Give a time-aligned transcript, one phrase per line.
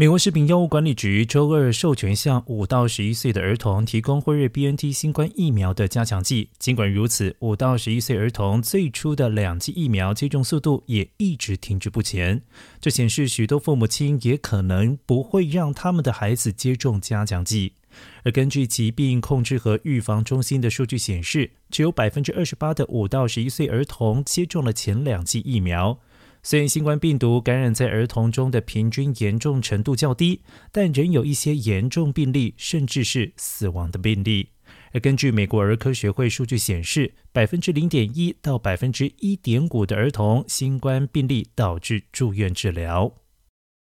[0.00, 6.48] 美国食品药物管理局周二授权向五到十一岁的儿童提供辉瑞 BNT 新冠疫苗的加强剂。
[6.58, 12.40] 尽管如此，五到十一岁儿童最初的两剂疫苗接种速度也一直停滞不前。
[12.80, 17.74] 这显示许多父母亲也可能不会让他们的孩子接种加强剂。
[18.22, 25.98] 而根据疾病控制和预防中心的数据显示，只有百分之二十八的五到十一岁儿童接种了前两剂疫苗。
[26.42, 30.40] 虽然新冠病毒感染在儿童中的平均严重程度较低，
[30.72, 34.48] 但仍有一些严重病例，甚至是死亡的病例。
[34.92, 43.14] 而根据美国儿科学会数据显示，百分之零点一到百分之一点五的儿童新冠病例导致住院治疗。